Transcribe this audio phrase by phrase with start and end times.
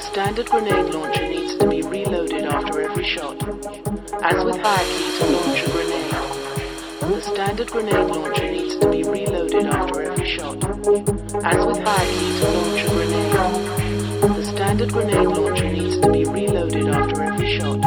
[0.00, 3.36] The standard grenade launcher needs to be reloaded after every shot.
[4.24, 6.10] As with fire hierarchy to launch a grenade,
[7.00, 10.56] the standard grenade launcher needs to be reloaded after every shot.
[11.44, 13.32] As with fire hierarchy to launch a grenade,
[14.22, 17.84] the standard grenade launcher needs to be reloaded after every shot.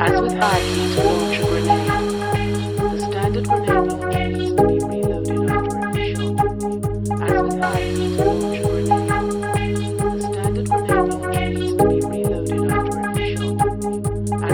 [0.00, 1.33] As with fire hierarchy to launch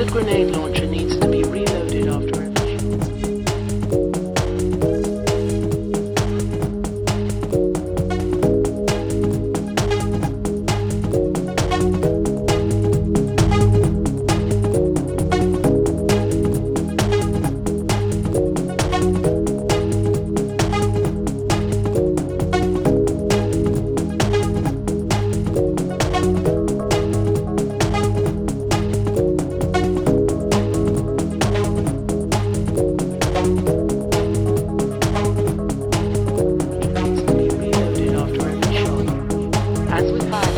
[0.00, 0.79] exploded grenade launcher.
[40.00, 40.49] class with five.